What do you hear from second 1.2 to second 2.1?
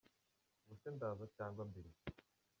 cg mbireke.